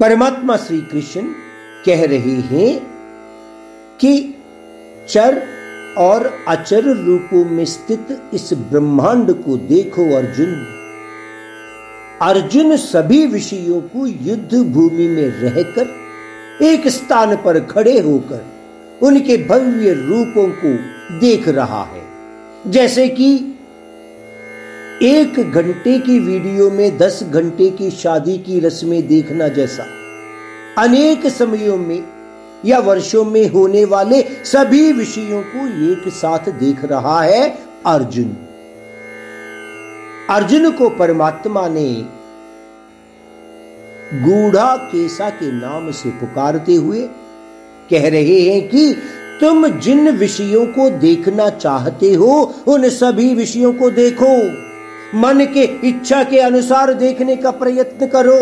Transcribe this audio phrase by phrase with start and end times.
[0.00, 1.20] परमात्मा श्री कृष्ण
[1.86, 2.86] कह रहे हैं
[4.00, 4.34] कि
[5.08, 5.42] चर
[5.98, 10.66] और अचर रूपों में स्थित इस ब्रह्मांड को देखो अर्जुन।
[12.22, 18.44] अर्जुन सभी विषयों को युद्ध भूमि में रहकर एक स्थान पर खड़े होकर
[19.02, 20.76] उनके भव्य रूपों को
[21.20, 22.02] देख रहा है।
[22.66, 23.53] जैसे कि
[25.04, 29.86] एक घंटे की वीडियो में दस घंटे की शादी की रस्में देखना जैसा।
[30.78, 32.04] अनेक समयों में
[32.64, 38.36] या वर्षों में होने वाले सभी विषयों को एक साथ देख रहा है अर्जुन।
[40.30, 41.90] अर्जुन को परमात्मा ने
[44.22, 47.08] गूढ़ा केसा के नाम से पुकारते हुए
[47.90, 48.92] कह रहे हैं कि
[49.40, 54.73] तुम जिन विषयों को देखना चाहते हो, उन सभी विषयों को देखो।
[55.14, 58.38] मन के इच्छा के अनुसार देखने का प्रयत्न करो।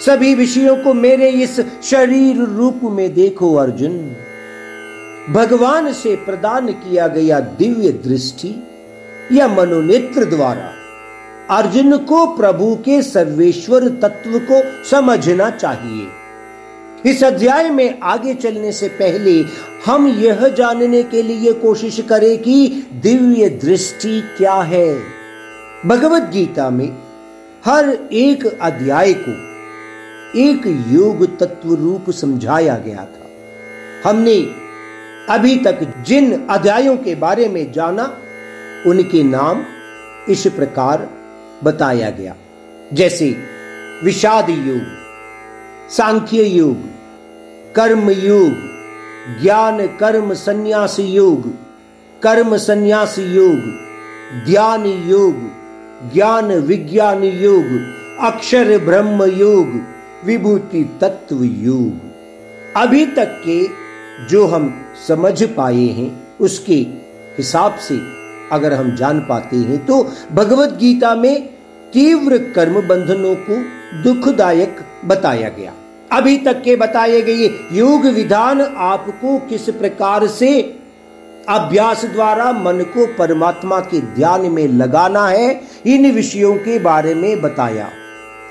[0.00, 4.16] सभी विषयों को मेरे इस शरीर रूप में देखो, अर्जुन।
[5.30, 8.54] भगवान से प्रदान किया गया दिव्य दृष्टि
[9.32, 10.72] या मनोनेत्र द्वारा
[11.56, 16.06] अर्जुन को प्रभु के सर्वेश्वर तत्व को समझना चाहिए।
[17.10, 19.44] इस अध्याय में आगे चलने से पहले
[19.86, 25.15] हम यह जानने के लिए कोशिश करें कि दिव्य दृष्टि क्या है।
[25.86, 26.96] भगवत गीता में
[27.64, 29.32] हर एक अध्याय को
[30.38, 33.26] एक योग तत्व रूप समझाया गया था।
[34.10, 34.46] हमने
[35.28, 38.18] अभी तक जिन अध्यायों के बारे में जाना,
[38.86, 39.62] उनके नाम
[40.28, 41.08] इस प्रकार
[41.64, 42.34] बताया गया।
[42.92, 43.36] जैसे
[44.04, 44.82] विषाद योग,
[45.90, 46.76] सांख्य योग,
[47.74, 48.52] कर्म योग,
[49.42, 51.54] ज्ञान कर्म संन्यास योग,
[52.22, 53.58] कर्म संन्यास योग
[54.44, 55.65] ध्यान योग
[56.04, 57.64] ज्ञान विज्ञान योग,
[58.24, 59.80] अक्षर ब्रह्म योग,
[60.24, 63.60] विभूति तत्व योग। अभी तक के
[64.26, 64.68] जो हम
[65.08, 66.10] समझ पाए हैं,
[66.40, 66.74] उसके
[67.38, 67.98] हिसाब से
[68.52, 70.02] अगर हम जान पाते हैं तो
[70.32, 71.46] भगवत गीता में
[71.92, 73.56] तीव्र कर्म बंधनों को
[74.02, 75.72] दुखदायक बताया गया।
[76.12, 80.50] अभी तक के बताए गए योग विधान आपको किस प्रकार से
[81.48, 87.42] अभ्यास द्वारा मन को परमात्मा के ध्यान में लगाना है, इन विषयों के बारे में
[87.42, 87.88] बताया।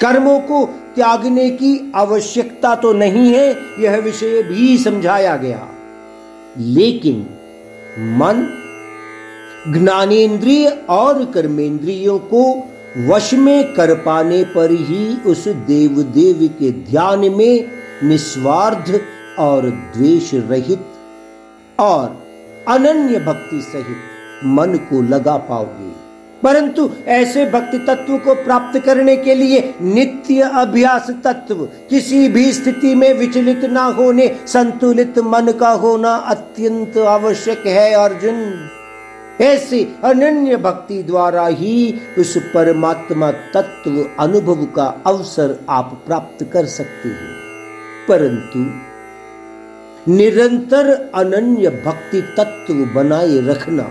[0.01, 5.67] कर्मों को त्यागने की आवश्यकता तो नहीं है, यह विषय भी समझाया गया।
[6.57, 7.19] लेकिन
[7.99, 8.61] मन
[9.73, 12.67] ज्ञानेन्द्रिय और कर्मेंद्रियों को
[13.07, 17.67] वश में कर पाने पर ही उस देव देव के ध्यान में
[18.03, 19.01] निस्वार्थ
[19.39, 20.85] और द्वेष रहित
[21.79, 22.24] और
[22.67, 23.97] अनन्य भक्ति सहित
[24.45, 26.05] मन को लगा पाओगे।
[26.43, 31.55] परंतु ऐसे भक्ति तत्व को प्राप्त करने के लिए नित्य अभ्यास तत्व
[31.89, 38.69] किसी भी स्थिति में विचलित ना होने, संतुलित मन का होना अत्यंत आवश्यक है अर्जुन।
[39.41, 47.09] ऐसे अनन्य भक्ति द्वारा ही उस परमात्मा तत्व अनुभव का अवसर आप प्राप्त कर सकते
[47.09, 47.35] हैं।
[48.09, 48.59] परंतु
[50.07, 53.87] निरंतर अनन्य भक्ति तत्व बनाए रखना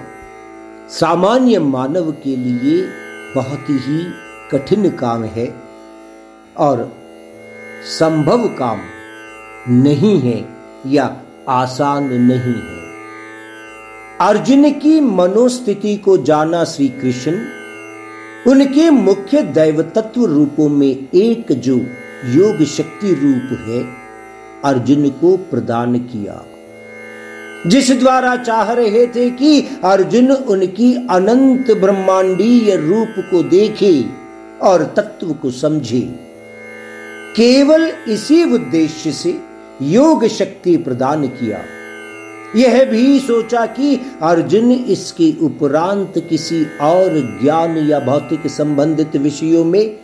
[0.89, 2.87] सामान्य मानव के लिए
[3.35, 4.05] बहुत ही
[4.53, 5.47] कठिन काम है
[6.57, 6.93] और
[7.99, 8.81] संभव काम
[9.69, 10.49] नहीं है
[10.87, 11.17] या
[11.49, 12.83] आसान नहीं है।
[14.21, 17.33] अर्जुन की मनोस्थिति को जाना श्री कृष्ण
[18.47, 21.77] उनके मुख्य दैव तत्व रूपों में एक जो
[22.27, 24.04] योग शक्ति रूप है
[24.65, 26.47] अर्जुन को प्रदान किया।
[27.67, 34.05] जिस द्वारा चाह रहे थे कि अर्जुन उनकी अनंत ब्रह्मांडीय रूप को देखे
[34.63, 36.01] और तत्व को समझे।
[37.37, 39.39] केवल इसी उद्देश्य से
[39.83, 41.61] योग शक्ति प्रदान किया।
[42.57, 49.97] यह भी सोचा कि अर्जुन इसके उपरांत किसी और ज्ञान या भौतिक संबंधित विषयों में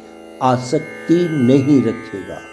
[0.43, 2.50] आसक्ति नहीं रखेगा।